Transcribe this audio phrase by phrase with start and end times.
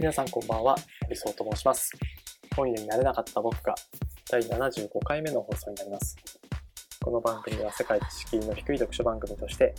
[0.00, 0.76] 皆さんこんばんは、
[1.10, 1.92] 理想と申します。
[2.56, 3.74] 本屋になれなかった僕が
[4.30, 6.16] 第75回目の放送になります。
[7.04, 9.74] この番組は世界一敷居の低い読書番組として、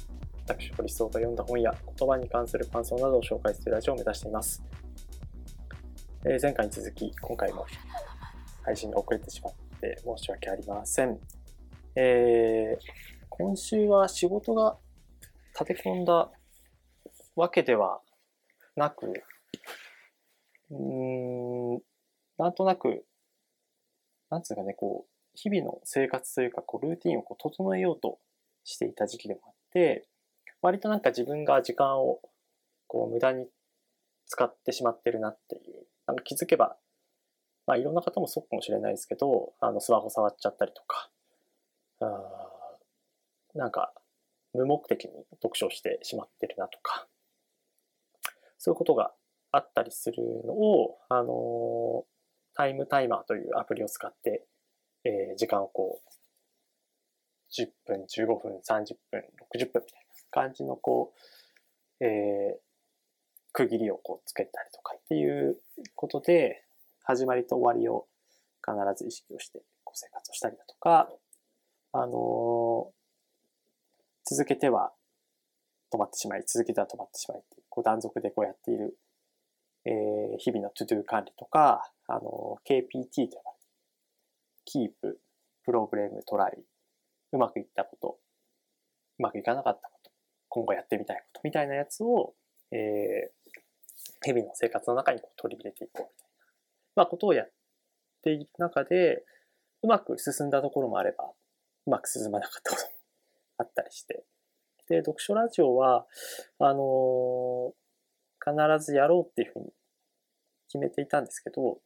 [0.46, 4.64] 私、理想が読んだ本や言葉に関する感想などを紹介するラジオを目指しています。
[6.28, 7.66] えー前回に続き、今回も
[8.62, 11.20] 配信が遅れてしまって申し訳ありません。
[11.96, 12.86] えー
[13.28, 14.78] 今週は仕事が
[15.60, 16.30] 立て込んだ
[17.36, 18.02] わけでは
[18.76, 19.12] なく、
[20.72, 21.82] うん、
[22.38, 23.06] なんとなく、
[24.30, 28.20] なんつうかね、こう、日々の生活というか、こう、ルーティンをこう整えようと
[28.64, 30.08] していた時期でもあって、
[30.62, 32.22] 割となんか自分が時間を、
[32.88, 33.48] こう、無駄に
[34.26, 36.78] 使ってしまってるなっていう、なんか気づけば、
[37.68, 41.10] まあ、いろんな方もそうかもしれないですけど、あの、スマホ触っちゃったりとか、
[42.00, 43.94] あーなんか、
[44.54, 45.12] 無目的に
[45.42, 47.08] 読書してしまってるなとか、
[48.58, 49.14] そういうことが
[49.52, 52.06] あったりするのを、あの
[52.54, 54.46] タイムタイマーというアプリを使って、
[55.04, 56.12] えー時間をこう、
[57.52, 61.14] 10分、15分、30分、60分みたいな感じのこ
[62.02, 62.72] う、えー
[63.54, 65.58] 区切りをこうつけたりとかっていう
[65.96, 66.64] ことで、
[67.04, 68.08] 始まりと終わりを
[68.66, 71.10] 必ず意識をしてこう生活をしたりだとか、
[71.94, 72.92] あの
[74.24, 74.94] 続けては
[75.94, 78.98] 止まってしまい、続けては止まってしまいっていう、こう断続でこうやっている、
[79.86, 83.52] えー日々のトゥドゥ管理とか、あの KPT と呼ば
[84.76, 85.18] れる、Keep、
[85.68, 86.64] Problem、Try、
[87.34, 88.20] うまくいったこと、
[89.20, 90.12] うまくいかなかったこと、
[90.50, 92.34] 今後やってみたいことみたいなやつを、
[92.72, 93.42] えー
[94.24, 96.36] 日々の生活の中にこう取り入れていこうみたいな、
[96.98, 97.52] まあ、ことをやっ
[98.24, 99.24] ていく中で、
[99.84, 101.26] うまく進んだところもあれば、
[101.88, 102.92] うまく進まなかったことも
[103.58, 104.24] あったりして、
[104.90, 106.06] で、読書ラジオは、
[106.60, 107.81] あのー
[108.44, 109.72] 必ずやろうっていうふうに
[110.68, 111.80] 決めていたんですけど、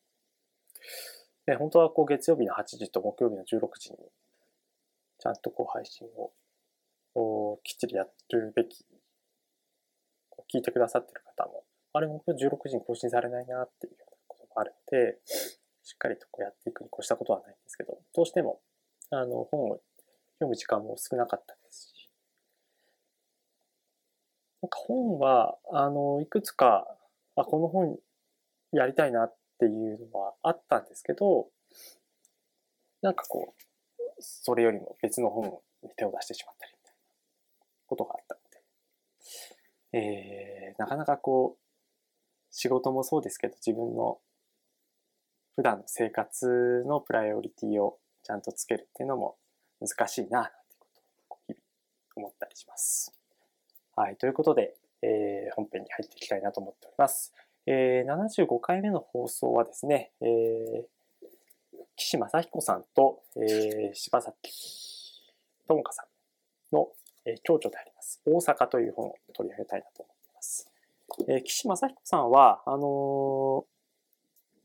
[1.47, 3.97] ね、本当はこう月曜日の8時と木曜日の16時に、
[5.19, 6.07] ちゃんとこう配信
[7.16, 8.85] をきっちりやるべき、
[10.29, 15.19] こう聞いてくださってる方も、あれ、木曜16時に更新されないなっていうようなこともあるので、
[15.83, 18.59] しっかりとこうやっていくに越したことはないんですけど、どうしても、
[19.11, 19.79] あの、本を
[20.39, 21.94] 読む時間も少なかったですし、
[24.65, 26.87] なんか本は、あの、いくつか、
[27.35, 27.99] あ、この本
[28.71, 31.49] やりたいなっていうのはあったんですけど、
[33.03, 36.97] なんかこう、それよりも別の本に手を出してしまったりみたいな
[37.85, 38.41] ことがあったの
[39.91, 41.61] で、えー、なかなかこう、
[42.49, 44.17] 仕事もそうですけど、自分の
[45.57, 49.37] 普段の生活のプライオリティをちゃんとつけるっていうのも
[49.79, 51.59] 難しいな、なんてことを日々
[52.15, 53.24] 思ったりします。
[53.95, 54.17] はい。
[54.17, 57.33] ということで、えー本編に入っていきたいなと思っております。
[57.66, 60.83] えー75回目の放送はですね、えー
[61.95, 64.51] 岸正彦さんと、えー柴崎
[65.67, 66.89] 智香さんの、
[67.25, 70.69] えー共著であります、大阪という本を取り上げたいなと思っています。
[71.29, 73.66] えー岸正彦さんは、あの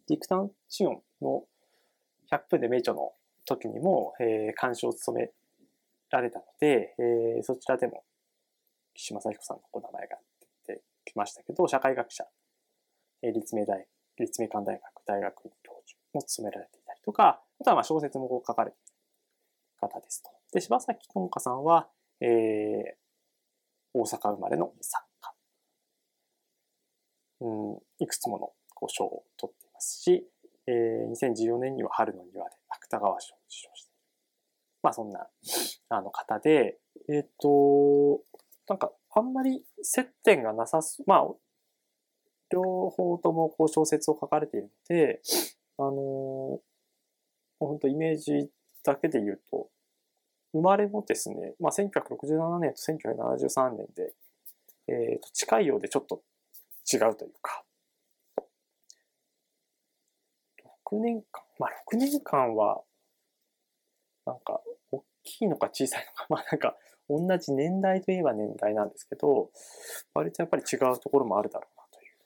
[0.09, 1.45] ディクタンシオンの
[2.33, 3.13] 100分で名著の
[3.45, 5.31] 時にも、えー監修を務め
[6.11, 8.03] られたので、えーそちらでも
[8.95, 10.17] 岸正彦さんのお名前が
[10.67, 12.25] 出てきましたけど、社会学者、
[13.23, 13.87] えー立命大、
[14.19, 20.31] 立命館大学大学院教授も務められていたりとか、あとはまあ小説もこう書かれている方ですと。
[20.53, 21.89] で、柴崎智香さんは、
[22.21, 23.01] えー
[23.93, 25.35] 大阪生まれの作家。
[27.41, 30.25] うん、いくつものこう賞を取っていますし、
[30.69, 34.01] えー2014年には春の庭で芥川賞を受賞している。
[34.83, 35.27] まあそんな、
[35.89, 36.79] あの方で、
[37.09, 38.21] えっ、と、
[38.71, 41.27] なんかあんまり接点がなさす、まあ、
[42.53, 45.21] 両方ともこう小説を書かれているので、
[45.77, 46.61] あのー
[47.59, 48.49] 本当イメージ
[48.83, 49.69] だけで言うと、
[50.53, 54.15] 生まれもですね、まあ、1967年と1973年で、
[54.89, 56.23] えーと近いようでちょっと
[56.91, 57.65] 違うというか、
[60.91, 62.81] 6年間、まあ6年間は、
[64.25, 66.77] なんか、大きいのか小さいのか、まあなんか、
[67.11, 69.51] 同じ年代といえば年代なんですけど、
[70.15, 72.17] 割とやっぱり違うところもあるだろうなという。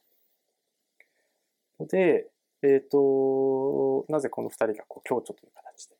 [1.81, 2.31] ので、
[2.62, 5.96] えっ、と、なぜこの二人がこう共著という形で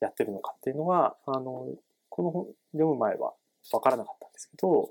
[0.00, 1.68] やってるのかっていうのは、あの、
[2.08, 3.34] この本読む前は
[3.72, 4.90] わからなかったんですけど、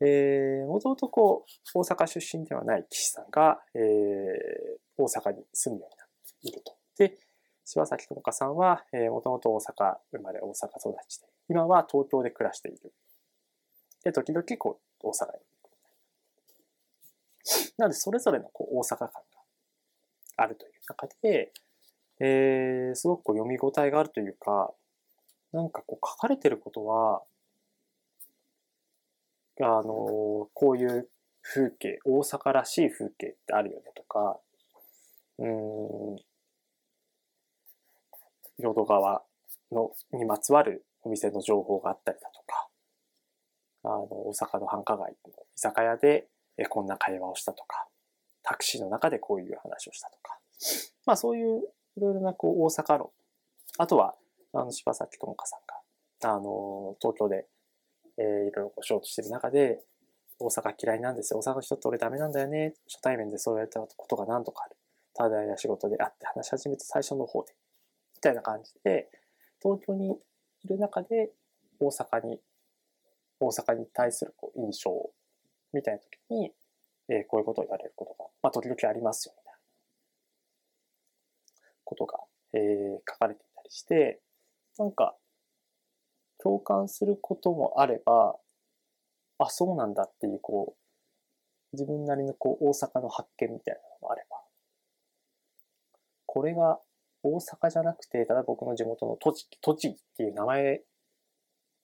[0.00, 3.80] えー、もともとこう、大阪出身ではない岸さんが、えー、
[4.96, 6.08] 大阪に住むようになっ
[6.42, 6.76] ていると。
[6.98, 7.18] で、
[7.64, 12.92] 柴崎智香さんは、えー、もともと大阪生まれ、大阪育ちで、今は東京で暮らしている。
[14.04, 15.32] で、時々こう、大阪に。
[17.78, 19.20] なので、それぞれのこう大阪感が
[20.36, 21.52] あるという中で、
[22.20, 24.72] えー、すごくこう読み応えがあるというか、
[25.52, 27.22] なんかこう書かれてることは、
[29.60, 31.08] あの、こういう
[31.42, 34.38] 風景、大阪らしい風景ってあるよねとか、
[35.38, 36.16] うん、
[38.58, 39.22] 淀川
[39.72, 42.68] のにまつわるお店の情報があったりだとか、
[43.84, 46.28] あの、大阪の繁華街の居酒屋で
[46.68, 47.86] こんな会話をしたとか、
[48.42, 50.38] タクシーの中でこういう話をしたとか、
[51.06, 51.62] まあそういう
[51.96, 53.10] いろいろなこう大阪論、
[53.78, 54.14] あとは、
[54.52, 55.60] あの、柴崎智香さん
[56.28, 57.46] が、あの、東京で、
[58.18, 59.80] えー、いろいろこうショートしてる中で、
[60.38, 61.40] 大阪嫌いなんですよ。
[61.40, 62.74] 大阪の人って俺ダメなんだよね。
[62.88, 64.76] 初対面でそう言われたことが何とかある。
[65.14, 67.54] ただや仕事で会って話し始めた最初の方で。
[68.24, 69.10] みたいな感じで、
[69.62, 70.16] 東京に
[70.64, 71.30] いる中で
[71.78, 72.40] 大阪に、
[73.38, 75.10] 大阪に対するこう印象
[75.74, 76.50] みたいな時に、
[77.10, 79.58] えー、こういうことを言われることが、まあ時々ありますよ、みたいな。
[81.84, 82.18] ことが、
[82.54, 84.22] えー、書かれていたりして、
[84.78, 85.14] なんか、
[86.42, 88.36] 共感することもあれば、
[89.36, 90.74] あ、そうなんだっていう、こ
[91.72, 94.40] う、自分なりのこう大阪の発見みたいなのもあれば、
[96.24, 96.80] これが
[97.24, 100.82] 大阪じゃなくて、ただ僕の地元の栃木、栃木っていう名前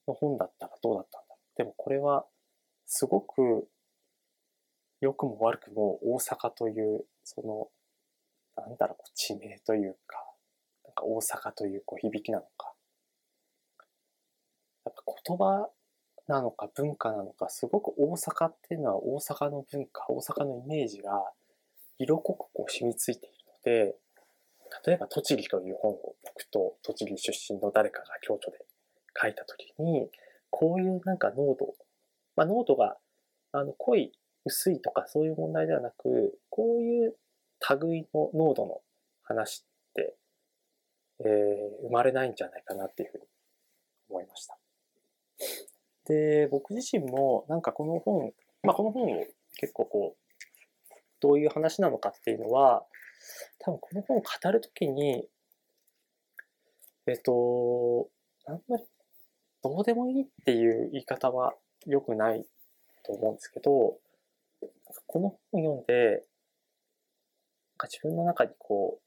[0.07, 2.27] の本だったらどうだったんだでもこれは、
[2.87, 3.69] すごく、
[5.01, 7.69] 良くも悪くも大阪という、その、
[8.57, 10.23] なんだろう、地名というか、
[10.85, 12.75] なんか大阪というこう響きなのか。
[14.85, 15.71] やっぱ言葉
[16.29, 21.33] なのか文化なのか、すごく大阪っていうのは大阪の文化、大阪のイメージが
[21.99, 23.97] 色濃くこう染みついているので、
[24.87, 28.59] 例えば栃木という本を僕と栃木出身の誰かが京都で
[29.21, 30.09] 書いたときに、
[30.51, 31.75] こういうなんか濃度、
[32.37, 32.97] まあ濃度が
[33.53, 34.13] あの濃い、
[34.45, 37.17] 薄いとかそういう問題ではなく、こういう
[37.81, 38.81] 類の濃度の
[39.23, 40.17] 話って、
[41.21, 43.25] えー、生まれないんじゃないかなっていうふうに
[44.09, 44.59] 思いました。
[46.07, 48.33] で、僕自身もなんかこの本、
[48.63, 49.25] まあこの本を
[49.57, 52.85] 結構こう、どういう話なのかっていうのは、
[53.59, 55.25] 多分この本を語るときに、
[57.07, 58.09] えっと、
[58.47, 58.85] あんまり
[59.63, 61.55] どうでもいいっていう言い方は
[61.87, 62.45] 良くない
[63.05, 63.99] と思うんですけど、
[65.07, 66.23] この本を読んで、なん
[67.79, 69.03] か自分の中にこう、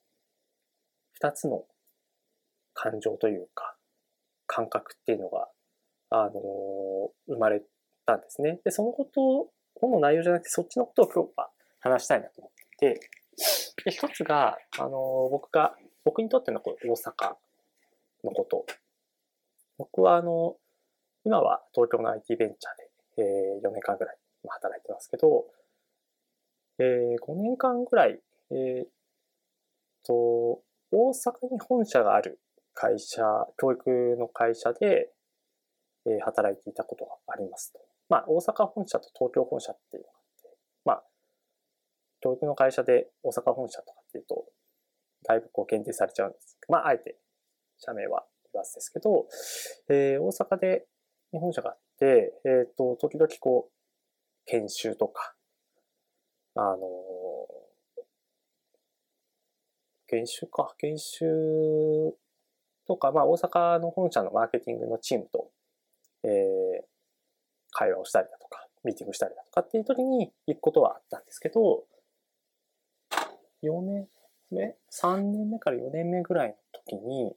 [1.13, 1.65] 二つの
[2.73, 3.75] 感情というか、
[4.47, 5.47] 感覚っていうのが
[6.15, 6.31] あの、
[7.27, 7.63] 生まれ
[8.05, 8.59] たんですね。
[8.63, 11.49] で、そのこと、本の内容じゃなくて、そっちのことを今日は
[11.79, 13.09] 話したいなと思っていて、
[13.85, 17.35] で、一つが、あの、僕が、僕にとってのこ大阪
[18.23, 18.65] のこと。
[19.77, 20.57] 僕は、あの、
[21.25, 25.45] 今は東京の IT ベンチャーで、えー、4年間ぐらい働いてますけど、
[26.79, 28.19] えー、5年間ぐらい、
[28.51, 28.85] えー、
[30.05, 32.39] と、大阪に本社がある
[32.73, 33.21] 会社、
[33.57, 35.11] 教育の会社で、
[36.05, 37.79] えー働いていたことがありますと。
[38.09, 40.05] まあ、大阪本社と東京本社っていう、
[42.23, 44.45] 教育の会社で大阪本社とかっていうと、
[45.27, 46.57] だいぶこう限定されちゃうんです。
[46.69, 47.17] まあ、あえて
[47.77, 48.23] 社名は
[48.53, 49.27] 言わずですけど、
[49.89, 50.85] えー、大阪で
[51.33, 53.71] 日本社があって、えっ、ー、と、時々こう、
[54.45, 55.33] 研修とか、
[56.55, 58.01] あのー、
[60.07, 61.25] 研修か、研修
[62.87, 65.49] とか、まあ、大阪の本社のマーケティングのチームと
[66.23, 66.83] えー、
[67.71, 71.83] 会話をしたりだとか、ミーティングしたりだとかっていう時に行くことはあったんですけど、
[73.63, 74.07] 4年
[74.51, 77.35] 目 ?3 年目から4年目ぐらいの時に、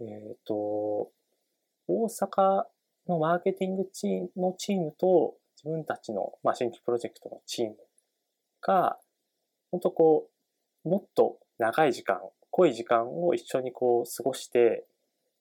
[0.00, 1.10] えっ、ー、と、
[1.86, 2.64] 大阪
[3.08, 7.76] のマーケティングチームのチームと自分たちの、まあ、新規プロジェクトのチーム
[8.62, 8.98] が、
[9.70, 10.28] 本当こ
[10.84, 12.20] う、もっと長い時間、
[12.50, 14.86] 濃い時間を一緒にこう過ごして、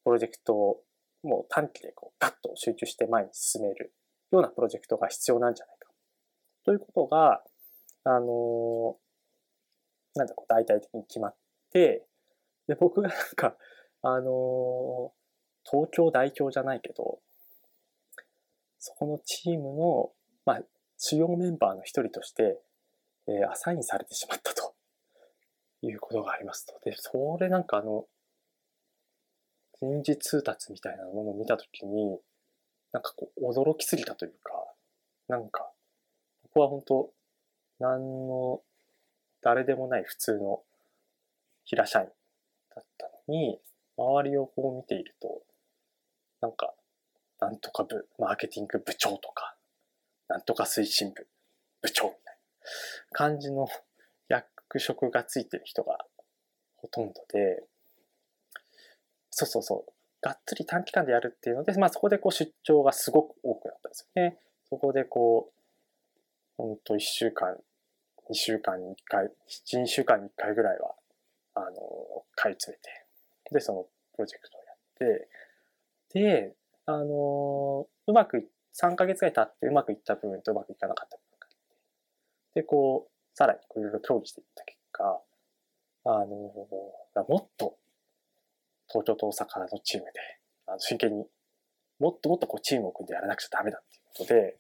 [0.04, 0.82] プロジェクトを
[1.24, 3.94] もう短期でこうガッと集中して前に進める
[4.32, 5.90] ようなプロジェクトが必要なんじゃないか。
[6.66, 7.42] ということが、
[8.06, 8.98] あの
[10.16, 11.36] なんだこう大体的に決まっ
[11.72, 12.06] て、
[12.68, 13.56] で、僕がなんか、
[14.02, 15.12] あの
[15.70, 17.20] 東京代表じゃないけど、
[18.80, 20.12] そこのチームの、
[20.46, 20.62] まあ、
[20.98, 22.60] 主要メンバーの一人として、
[23.28, 24.74] えー、アサインされてしまったと
[25.82, 26.80] いうことがありますと。
[26.84, 28.06] で、それなんかあの、
[29.82, 32.20] 人事通達みたいなものを見たときに、
[32.92, 34.52] なんかこう、驚きすぎたというか、
[35.28, 35.72] なんか、
[36.44, 37.14] 僕は本当、
[37.80, 38.62] 何の、
[39.42, 40.62] 誰でもない普通の
[41.66, 42.08] 平社員
[42.76, 43.60] だったのに、
[43.98, 45.42] 周りをこう見ていると、
[46.42, 46.74] なんか、
[47.40, 49.56] なんとか部、マーケティング部長とか、
[50.28, 51.28] なんとか推進部、
[51.82, 52.38] 部長みたい
[53.12, 53.68] な感じの
[54.28, 55.98] 役職がついてる人が
[56.78, 57.64] ほとんどで、
[59.32, 59.92] そうそうそう、
[60.22, 64.38] がっつり短期間でやるっていうので、まあそこでこう出張がすごく多くなったんですよね。
[64.70, 65.54] そこでこう、
[66.58, 67.58] ほんと1週間、
[68.30, 70.96] 2週間に1回、7、2週間に1回ぐらいは、
[71.56, 73.06] あの、買い詰めて、
[73.52, 73.84] で、その
[74.14, 75.30] プロジェクトをやって、
[76.14, 76.56] で、
[76.86, 85.22] あの、うまく、3ヶ月ぐらい経ってうまくいった部分とうまくいかなかった部分があって、で、こう、さらにいろいろ協議していった結果、
[86.06, 87.78] あの、もっと
[88.90, 90.12] 東京と大阪のチームで、
[90.68, 91.26] あの真剣に、
[92.00, 94.58] もっともっとこうチームを組んでやらなくちゃダメだっていうことで、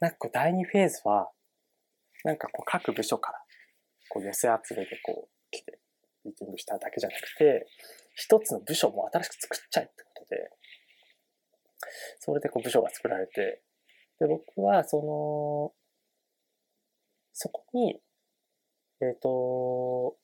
[0.00, 1.30] なんかこう第2フェーズは、
[2.24, 3.38] なんかこう各部署から
[4.08, 5.78] こう寄せ集めてこう来て
[6.24, 7.66] ミーティングしただけじゃなくて、
[8.14, 10.50] 一つの部署も新しく作っちゃえってことで、
[12.18, 13.62] それでこう部署が作られて、
[14.20, 15.72] で、僕はその、
[17.32, 18.00] そこに、
[19.00, 20.16] えっ、ー、と、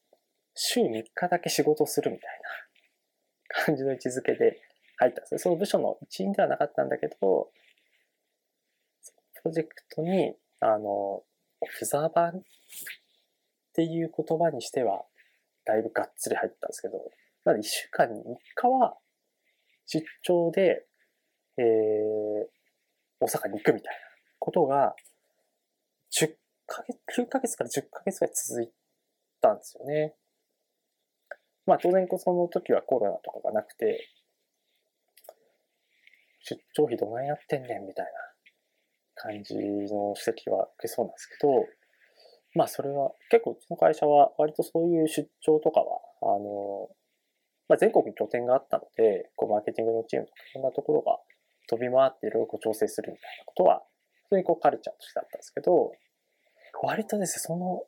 [0.54, 2.40] 週3日だけ仕事するみたい
[3.56, 4.60] な感じの位置づけで
[4.96, 5.38] 入ったんです。
[5.38, 7.50] その部署の一員ではなかったんだけど、
[9.34, 11.22] プロジェクトに、あの、
[11.66, 12.42] フザーバーっ
[13.74, 15.04] ていう言葉にしては、
[15.64, 16.98] だいぶがっつり入ったんですけど、
[17.44, 18.96] なので1週間に3日は
[19.86, 20.86] 出張で、
[21.58, 21.64] えー、
[23.20, 23.98] 大阪に行くみたいな
[24.38, 24.94] ことが、
[26.12, 26.34] 10
[26.66, 28.70] ヶ月、9ヶ月から10ヶ月ぐらい続い
[29.40, 30.14] たんですよね。
[31.66, 34.08] まあ当然その時はコロナとかがなくて、
[36.40, 38.33] 出張費どないなってんねんみたいな
[39.24, 41.64] 感じの指摘は受けそうなんですけど、
[42.54, 46.88] まあそれは結構うちの会社は割とそういう出張とかは、あの、
[47.68, 51.18] まあ、全国に拠点があったので、こうマーケティングのチームとかいろんなところが
[51.68, 53.82] 飛び回っていろいろこう調整するみたいなことは、
[54.28, 55.92] 普通にこうカルチャーとしてあったんですけど、
[56.82, 57.82] 割とですね、その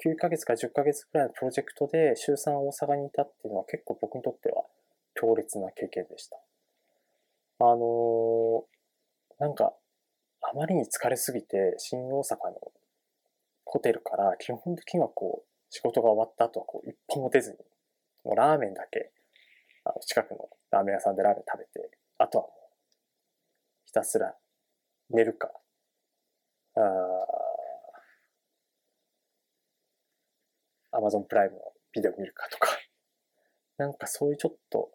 [0.00, 4.64] 9ヶ月か10ヶ月くらいのプロジェクトで週3大阪にいたっていうのは結構僕にとっては
[5.14, 6.38] 強烈な経験でした。
[7.60, 8.62] あのー、
[9.40, 9.74] なんか
[10.50, 12.72] あまりに疲れすぎて、新大阪の
[13.66, 17.58] ホテルから基本的にはこう、仕事が終わった後はこう、一歩も出ずに、
[18.24, 19.12] もうラーメンだけ、
[19.84, 22.52] あの、近くのラーメン屋さんでラーメン食べて、あとはもう、
[23.84, 24.34] ひたすら
[25.10, 25.50] 寝るか、
[26.76, 26.80] あ
[30.92, 31.60] アマゾンプライムの
[31.92, 32.70] ビデオ見るかとか、
[33.76, 34.90] なんかそういうちょっと、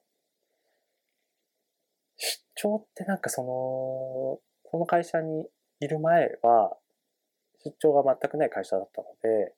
[2.18, 5.46] 出張ってなんかその、この会社に
[5.82, 6.75] いる前は、
[7.63, 9.53] 出張が全くない会社だったので、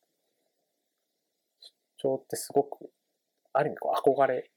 [1.62, 2.91] 出張ってすごく、
[3.53, 4.51] ある意味こう憧れ。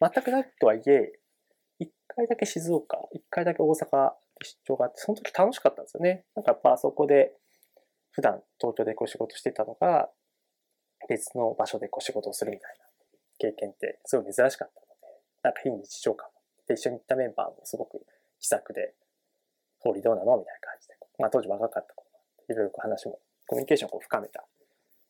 [0.00, 1.18] 全くないとはいえ、
[1.80, 6.24] 一回だけ静岡、一回だけ大阪で出張があって、その時楽しかったんですよね。
[6.36, 7.32] なんかやっぱそこで、
[8.12, 10.08] 普段東京でこう仕事してたのが、
[11.08, 12.84] 別の場所でこう仕事をするみたいな
[13.38, 16.28] 経験ってすごい珍しかったので、なんか非日常感
[16.68, 18.06] で一緒に行ったメンバーもすごく
[18.38, 18.94] 気さくで、
[19.80, 20.36] 通りどうなの？
[20.38, 20.94] みたいな感じで。
[21.18, 22.08] まあ当時若かった頃
[22.48, 24.48] いろいろ話も、コミュニケーションをこう深めたこ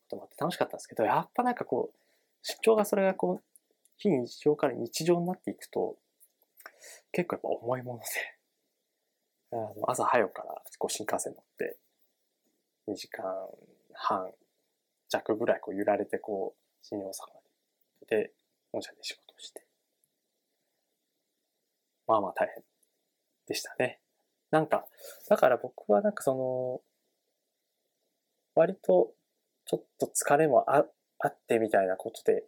[0.09, 1.97] ともあって楽しかったんですけど、やっぱなんかこう、
[2.41, 3.43] 出張がそれがこう、
[3.97, 5.97] 非日常から日常になっていくと、
[7.11, 8.05] 結構やっぱ重いもので、
[9.87, 11.77] 朝早くからこう新幹線乗って、
[12.87, 13.49] 2時間
[13.93, 14.33] 半
[15.09, 17.39] 弱ぐらいこう揺られてこう、新大阪に
[18.07, 18.33] で、
[18.71, 19.65] 本社で仕事をして、
[22.07, 22.63] まあまあ大変
[23.47, 23.99] でしたね。
[24.51, 24.85] なんか、
[25.29, 26.81] だから僕はなんかその、
[28.55, 29.13] 割と
[29.65, 30.85] ちょっと疲れもあ
[31.19, 32.45] あってみたいなことで、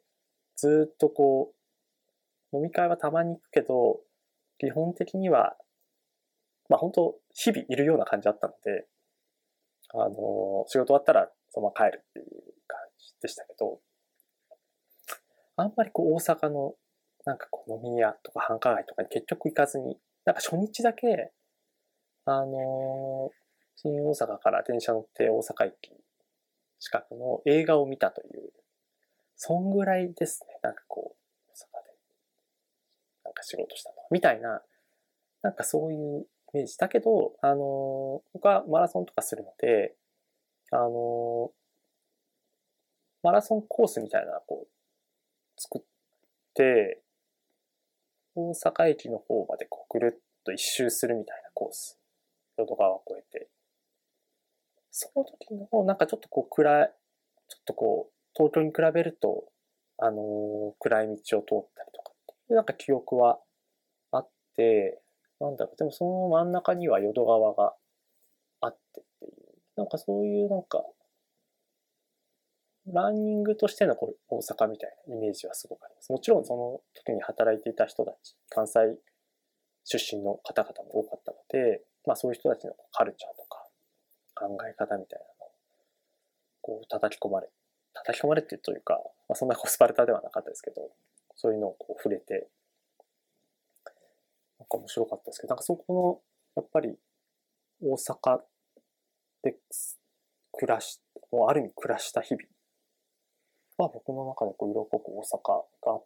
[0.55, 1.53] ずっとこ
[2.51, 4.01] う、飲み会はたまに行くけど、
[4.57, 5.55] 基本的には、
[6.69, 8.87] まあ本当日々いるような感じだったので、
[9.93, 12.25] あの、仕事終わったらそのまま帰るっていう
[12.67, 13.79] 感じでしたけど、
[15.57, 16.73] あんまりこう大阪の
[17.25, 21.33] なんかこう飲み屋とか繁華街とかに結局行かずに、なんか初日だけ
[22.39, 23.31] あの、
[23.75, 25.91] 新大阪から電車乗って大阪駅
[26.79, 28.51] 近くの映画を見たという、
[29.35, 30.59] そんぐらいですね。
[30.63, 31.89] なんかこう、大阪で、
[33.25, 33.95] なんか仕事したの。
[34.11, 34.61] みたいな、
[35.41, 36.21] なんかそういう
[36.53, 36.77] イメージ。
[36.77, 39.95] だけど、あの、僕はマラソンとかするので、
[40.71, 41.51] あの、
[43.23, 45.81] マラソンコースみたいな、こう、作っ
[46.55, 47.03] て、
[48.33, 52.00] 大阪駅の方までこうぐるっと一周するみたいなコース
[52.61, 53.49] 淀川を越えて、
[54.91, 56.93] その時の、なんかちょっとこう暗い、
[57.47, 59.45] ちょっとこう、東京に比べると、
[59.97, 63.39] あのー、暗い道を通ったりとかっていうなんか記憶は
[64.11, 65.01] あって、
[65.39, 67.73] なんだろう、でもその真ん中には淀川が
[68.61, 69.33] あってっていう、
[69.77, 70.83] なんかそういうなんか、
[72.87, 76.11] ランニングとしてのこう大阪みたいなイメージはすごくあります。
[76.11, 78.97] もちろんその時に働いていた人たち、関西
[79.83, 83.67] 出身の方々も多かったので、まあそういう人たちのカルチャーとか
[84.35, 85.51] 考え方みたいなのを
[86.61, 87.49] こう叩き込まれ、
[87.93, 90.89] 叩き込まれてというか、まあそんなコスパルタではなかったですけど、
[91.35, 92.47] そういうのをこう触れて、
[94.59, 96.21] なんか面白かったですけど、なんかそこ
[96.55, 96.97] の、やっぱり
[97.81, 98.41] 大阪
[99.43, 99.55] で
[100.51, 102.43] 暮らし、もうある意味暮らした日々
[103.77, 106.01] は僕の中でこう色濃く大阪が、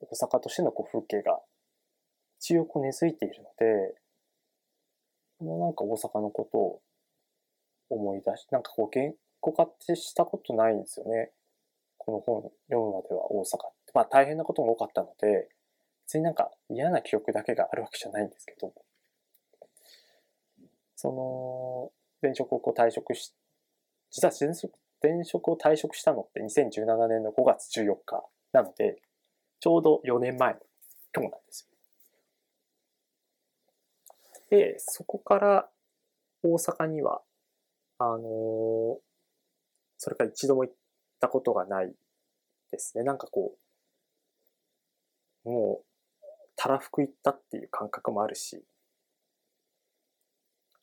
[0.00, 1.40] 大阪としてのこう風景が
[2.38, 3.99] 一応こう根付いているので、
[5.40, 6.82] このなんか大阪のことを
[7.88, 11.30] 思い出し、なんかこう言語化ってしたことないんですよね。
[11.96, 13.92] この本読むまでは大阪って。
[13.94, 15.48] まあ大変なことも多かったので、
[16.04, 18.70] 別になんか嫌な記憶だけがあるわけじゃないんですけど、
[20.94, 23.32] その、前職を退職し、
[24.10, 29.00] 実は前職前職を退職したのって2017年の5月14日なので、
[29.58, 30.60] ちょうど4年前の
[31.16, 31.79] 今日なんですよ。
[34.50, 35.68] で、そこから
[36.42, 37.22] 大阪には、
[37.98, 38.98] あのー、
[39.98, 40.74] それから一度も行っ
[41.20, 41.94] たことがない
[42.70, 43.04] ですね。
[43.04, 43.56] なんかこ
[45.44, 45.84] う、もう、
[46.56, 48.64] たらふく行ったっていう感覚もあるし、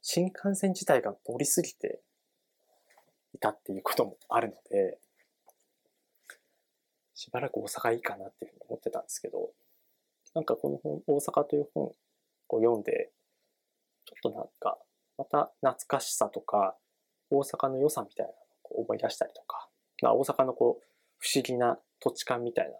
[0.01, 1.99] 新幹線自体が乗りすぎて
[3.33, 4.97] いたっていうこともあるので、
[7.13, 9.51] しばらく大阪いいかなっていうふうに思ってたんですけど、
[10.33, 11.95] なんかこの本、大阪という本を
[12.49, 13.11] 読んで、
[14.07, 14.77] ちょっとなんか、
[15.17, 16.75] また懐かしさとか、
[17.29, 18.37] 大阪の良さみたいなの
[18.77, 19.67] を思い出したりとか、
[20.01, 20.85] まあ、大阪のこう、
[21.19, 22.71] 不思議な土地感みたい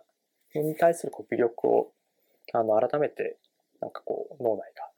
[0.55, 1.91] な、に対するこう微力を、
[2.53, 3.37] あの、改めて、
[3.81, 4.89] なんかこう、脳内が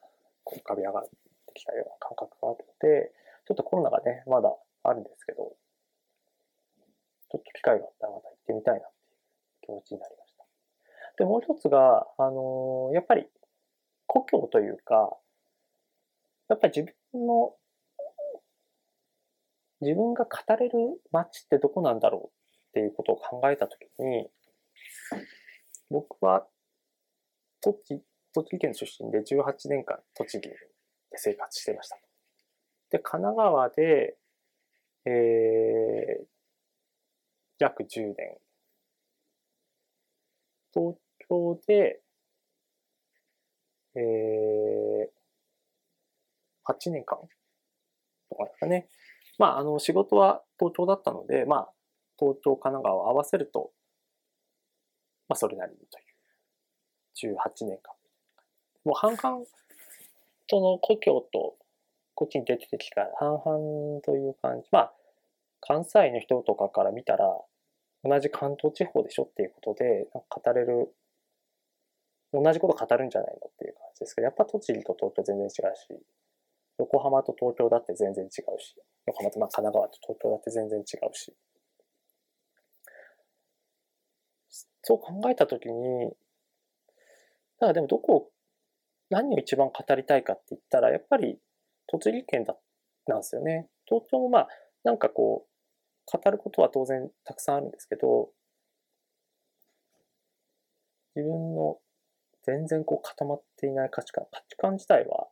[0.44, 1.10] こう浮かび上がって
[1.56, 3.12] きたような感覚があって、
[3.48, 4.54] ちょっとコロナがね、まだ
[4.84, 5.56] あるんですけど、
[7.30, 9.18] ちょっと機会があったらまた行ってみたいなっていう
[9.66, 10.46] 気持ちになりました。
[11.18, 13.28] で、もう一つが、あのー、やっぱり
[14.08, 15.18] 故郷というか、
[16.50, 17.56] やっぱり自分の、
[19.82, 20.78] 自分が語れる
[21.12, 22.38] 街ってどこなんだろう
[22.70, 24.30] っていうことを考えたときに、
[25.90, 26.46] 僕は
[27.62, 30.56] 栃木、栃木県出身で18年間栃木で
[31.16, 31.98] 生活してました。
[32.92, 34.20] で、神奈川で
[35.06, 36.26] えー、
[37.60, 38.38] 約10年。
[40.74, 42.02] 東京で、
[43.96, 44.02] えー、
[46.72, 47.18] 8年間
[48.30, 48.88] とかですかね。
[49.38, 51.70] まあ、あの、仕事は東京だったので、まあ、
[52.20, 53.72] 東京、神奈川を合わせると、
[55.28, 57.94] まあ、それなりにという、18年間。
[58.86, 59.46] もう半々
[60.48, 61.56] との故郷と
[62.16, 64.68] こっちに出てきた半々という感じ。
[64.72, 64.94] まあ、
[65.62, 67.26] 関西の人とかから見たら、
[68.04, 70.94] 同じ関東地方でしょっていうことで、語れる、
[72.34, 76.04] 同じこと語るんじゃないのっていう感じですけど、やっぱ栃木と東京全然違うし、
[76.80, 81.36] 横浜と東京だって全然違うし、横浜とまあ神奈川と東京だって全然違うし。
[84.82, 86.14] そう考えたときに、だ
[87.60, 88.32] からでもどこ、
[89.10, 91.38] 何を一番語りたいかって言ったら、やっぱり
[91.88, 92.58] 栃木県だ、
[93.08, 93.68] なんですよね。
[93.86, 94.48] 東京もまあ、
[94.84, 98.30] なんかこう、語ることは当然たくさんあるんですけど、
[101.16, 101.78] 自分の
[102.44, 105.28] 全然こう固まっていない価値観、価値観自体は、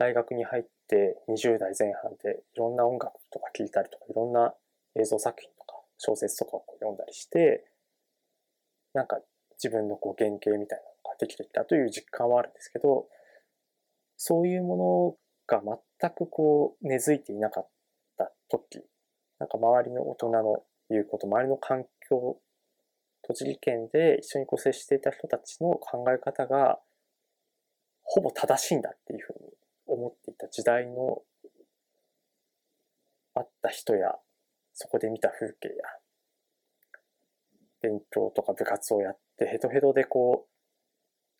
[0.00, 4.54] 大学に入って20代前半でいろんな音楽とか聴いたりとか、いろんな
[4.98, 7.66] 映像作品とか小説とかを読んだりして、
[8.94, 9.20] なんか
[9.62, 13.08] 自分のこう原型みたいなのができてきたという実感はあるんですけど、
[14.16, 15.18] そういうも
[15.50, 15.62] のが
[16.00, 17.68] 全くこう根付いていなかっ
[18.16, 18.82] た時、
[19.38, 22.38] なんか周りの大人の言うこと、周りの環境、
[23.20, 26.78] 栃木県で一緒にこう接していた人たちの考え方が
[28.02, 29.59] ほぼ正しいんだっていうふうに
[29.92, 31.22] 思っていた時代の
[33.34, 34.14] あった人や、
[34.72, 35.74] そこで見た風景や、
[37.82, 40.46] 勉強とか部活をやってヘトヘトでこ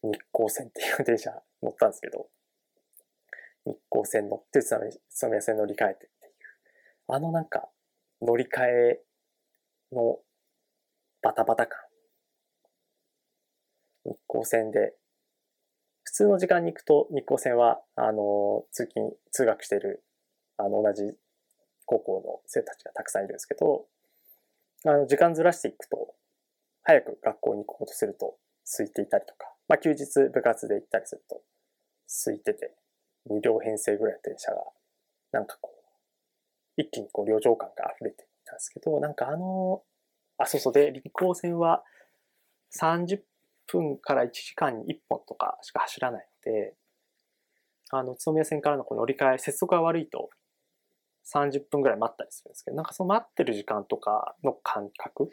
[0.03, 1.31] う、日光線っていう電車
[1.63, 2.29] 乗ったんですけど、
[3.67, 6.35] 日光線乗って宇都宮線乗り換えてっていう、
[7.09, 7.69] あのなんか
[8.23, 9.01] 乗り換え
[9.93, 10.19] の
[11.23, 11.79] バタバタ感。
[14.07, 14.95] 日光線で、
[16.21, 20.05] 通の時間に行くと日光線は、あの、通勤、通学している、
[20.59, 21.15] あの、同じ
[21.87, 23.87] 高校の生徒たちがたくさんいるんですけど、
[24.85, 26.15] あの、時間ずらしていくと、
[26.83, 28.37] 早く学校に行こうとすると
[28.77, 31.41] 空いていたりとか、まあ休日部活で行ったりすると
[32.25, 32.75] 空いてて、
[33.31, 34.63] 2両編成ぐらいの電車が
[35.33, 39.83] なんかこう、一気にこう、旅情感が溢れていたんですけど、なんかあの、
[40.37, 40.73] あ、そうそう。
[40.75, 41.83] で、臨港線は
[42.79, 43.21] 30
[43.79, 46.75] 分から1時間に1本とかしか走らないので、
[47.91, 50.31] あの、宇都宮線からのこの乗り換え、接続が悪いと
[51.25, 55.31] 30分ぐらい待ったりするんですけど、なんかその待ってる時間とかの感覚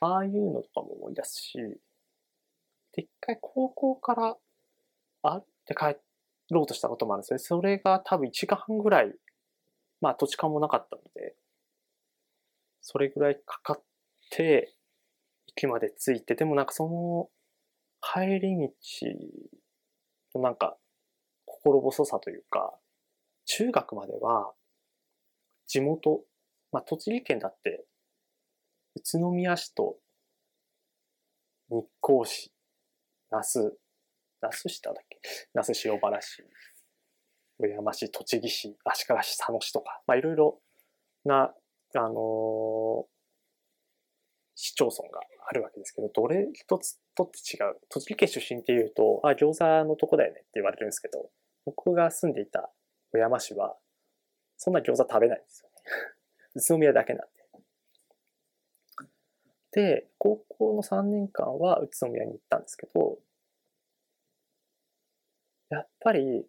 [0.00, 1.58] ああいうのとかも思い出すし、
[2.92, 4.36] で、一回高校から
[5.22, 5.96] 歩って帰
[6.50, 7.38] ろうとしたこともあるんですよね。
[7.38, 9.14] それが多分1時間半ぐらい、
[10.00, 11.34] まあ土地勘もなかったので、
[12.80, 13.82] それぐらいかかっ
[14.30, 14.74] て、
[15.56, 17.28] 駅まで着いて、でもなんかその
[18.00, 20.76] 帰り道のなんか
[21.46, 22.74] 心細さというか、
[23.46, 24.52] 中学までは
[25.66, 26.24] 地元、
[26.72, 27.86] まあ栃木県だって
[28.96, 29.96] 宇都宮市と
[31.70, 32.52] 日光市、
[33.30, 33.70] 那須、
[34.40, 35.20] 那須市だっけ？
[35.54, 36.44] 那須塩原市、
[37.58, 40.60] 上山市、栃木市、足利市、佐野市とか、まあいろいろ
[41.24, 41.54] な、
[41.94, 43.06] あのー、
[44.54, 47.76] 市町村があるわけですけど、どれ一つとって違う？
[47.88, 51.30] 栃木県出身っていうと、あ、餃子のとこだよねって言われるんですけど、
[51.64, 52.70] 僕が住んでいた
[53.12, 53.76] 小山市は、
[54.56, 55.74] そんな餃子食べないんですよね。
[56.54, 57.44] 宇都宮だけなんで。
[59.72, 63.18] で、高校の3年間は宇都宮に行ったんですけど、
[65.68, 66.48] やっぱり、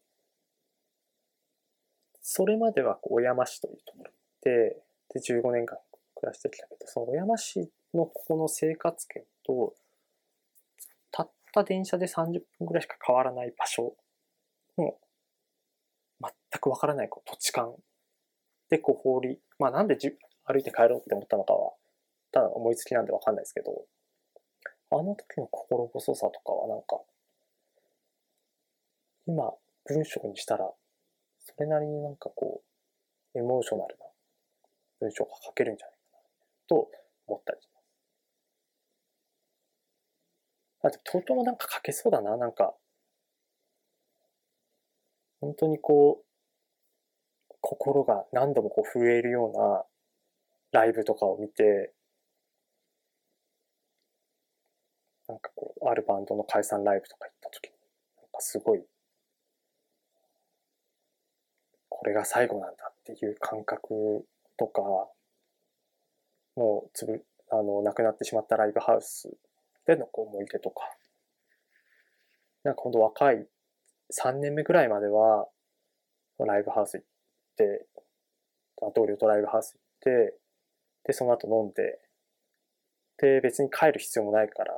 [2.22, 5.80] それまでは小山市というところで、で、15年間
[6.14, 9.74] 暮らしてきたけど、その小山市のここの生活圏と、
[11.12, 13.96] たった電車で30分ぐらいしか変わらない場所
[14.78, 14.98] の、
[16.22, 17.74] 全くわからないこう土地勘。
[18.70, 20.12] でこう放り、まあなんでじ
[20.46, 21.74] 歩いて帰ろうって思ったのかは、
[22.32, 23.86] ただ思いつきなんでわかんないですけど、
[24.92, 27.02] あの時の心細さとかはなんか、
[29.28, 29.54] 今
[29.86, 30.72] 文章にしたら、
[31.40, 32.62] それなりになんかこ
[33.34, 34.06] う、エモーショナルな
[35.00, 36.24] 文章が書けるんじゃないかな、
[36.68, 36.90] と
[37.28, 37.86] 思ったりします。
[40.86, 42.76] あと、東京もなんか書けそうだな、なんか。
[45.42, 46.24] 本当にこ
[47.50, 49.84] う、心が何度もこう震えるような
[50.80, 51.92] ライブとかを見て、
[55.28, 57.74] なんかこう、あるバンドの解散ライブとか行った時に、
[58.18, 58.86] なんかすごい、
[61.90, 64.84] これが最後なんだっていう感覚とか、
[66.56, 69.36] もうつぶ、あの、亡くなってしまったライブハウス
[69.86, 70.84] でのこう思い出とか、
[72.64, 73.48] なんかほんと若い
[74.12, 75.48] 3年目ぐらいまでは、
[76.40, 77.08] ライブハウス行っ
[77.56, 77.88] て、
[78.96, 80.38] 同僚とライブハウス行って、
[81.06, 82.00] で、その後飲んで、
[83.18, 84.74] で、別に帰る必要もないから、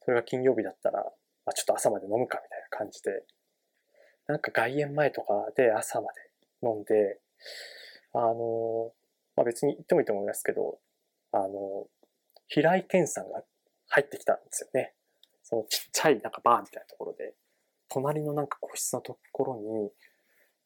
[0.00, 1.02] それが金曜日だったら、
[1.44, 3.24] まあ、ちょっと朝まで飲むかみたいな感じで、
[4.26, 7.18] なんか外苑前とかで朝まで飲んで、
[8.14, 8.92] あの、
[9.36, 10.78] まあ、別に行ってもいいと思いますけど、
[11.32, 11.86] あの、
[12.46, 13.42] 平井堅さんが
[13.88, 14.94] 入ってきたんですよね。
[15.42, 17.34] そのちっちゃいなんかバーみたいなところで、
[17.88, 19.90] 隣のなんか個室のところに、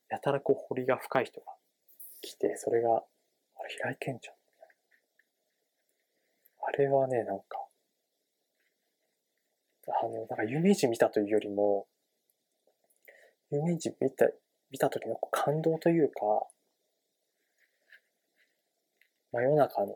[0.08, 1.46] やたらこう彫りが深い人が
[2.20, 4.34] 来て、それが、あれ平井堅ちゃん。
[6.64, 7.44] あれはね、なんか、
[9.88, 11.86] あの、なんか有名人見たというよりも、
[13.50, 14.28] 有名人見た、
[14.70, 16.46] 見た時の感動というか、
[19.32, 19.94] 真夜中の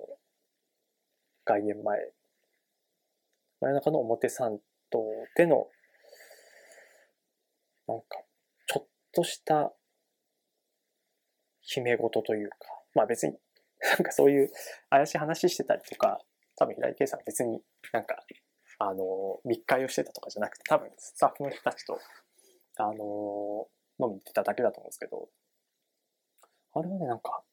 [1.47, 2.13] 外苑前、
[3.61, 4.59] 真夜中の表参
[4.91, 5.01] 道
[5.37, 5.69] での、
[7.87, 8.23] なんか、
[8.67, 9.73] ちょっとした
[11.63, 12.57] 決め事というか、
[12.95, 13.39] まあ別に、
[13.81, 14.51] なんかそういう
[14.91, 16.21] 怪しい話してたりとか、
[16.57, 18.25] 多分平井圭さん別になんか、
[18.79, 21.99] あの、密会をしてたとかじゃなくて、多分スタッフの人たちと、
[22.77, 25.29] あの、飲みに行ってただけだと思うんですけど、
[26.75, 27.45] あれはね、なんか、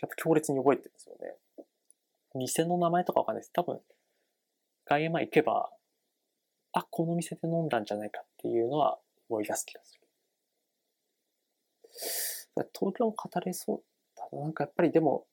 [0.00, 1.38] やっぱ強烈に覚えてるんですよね。
[2.34, 3.52] 店の名前とかわかんないです。
[3.52, 3.80] 多分、
[4.84, 5.70] 外苑前行けば、
[6.72, 10.00] あ、この店で飲んだんじゃないかっていうのは思い出す気がする。
[12.78, 13.82] 東京も語れそう
[14.16, 14.42] だな。
[14.42, 15.26] なんかやっぱりでも、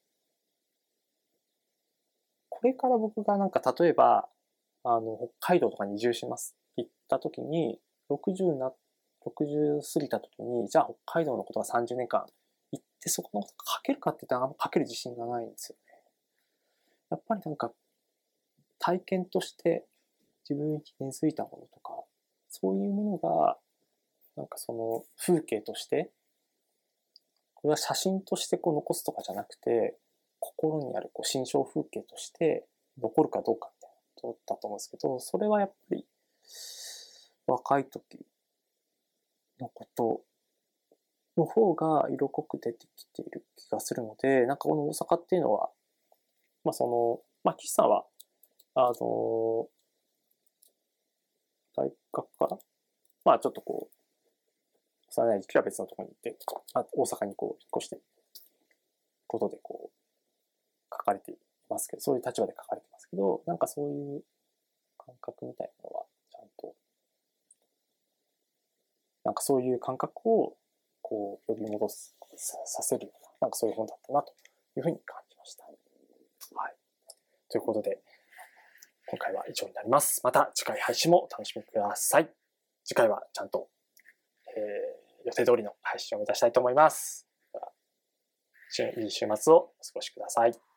[2.50, 4.30] これから僕がなんか例えば、
[4.84, 6.56] あの、北海道とかに移住します。
[6.78, 8.72] 行った時に、60な、
[9.26, 12.26] 60過ぎた時に、じゃあ北海道のことが30年間
[12.72, 15.91] 行ってそこのこと書けるかって言ったらあんま書ける自信がないんですよね。
[17.12, 17.72] やっぱりなんか
[18.80, 19.86] 体験として
[20.50, 22.04] 自分に根付いたものとか、
[22.50, 23.58] そういうものが、
[24.36, 26.10] なんかその風景として、
[27.54, 29.96] これは写真としてこう残すとかじゃなくて、
[30.40, 32.66] 心にあるこう心象風景として
[33.00, 36.06] 残るかどうかみたいなことだと思うんですけど、それはやっぱり
[37.46, 38.26] 若い時
[39.60, 40.22] のこと
[41.38, 45.70] の方が色濃く出てきている気がするので、なんかこの大阪っていうのは、
[46.64, 48.06] まあその、まあ岸さんは、
[48.76, 49.68] あの、
[51.76, 52.58] 大学から
[53.26, 53.96] まあちょっとこう、
[55.10, 56.38] 幼い時期は別のところに行って、
[56.74, 58.00] あ大阪にこう引っ越して
[59.28, 60.02] ことでこう、
[60.92, 61.36] 書かれてい
[61.70, 64.24] ますけど、そういう立場で書かれてますけど、なんかそういう
[64.98, 66.76] 感覚みたいなのは、ちゃんと、
[69.24, 70.58] なんかそういう感覚を、
[71.02, 74.34] こう、呼び戻す、させるような、なんかそういう本だったな、と
[74.76, 75.12] いうふうに感じました。
[75.16, 75.21] はい。
[77.52, 78.00] ということで、
[79.08, 80.22] 今回は以上になります。
[80.24, 82.30] また次回配信もお楽しみください。
[82.86, 83.68] 次回はちゃんと、
[84.56, 87.28] えー、予定通りの配信を目指したいと思います。
[89.02, 90.71] いい週末をお過ごしください。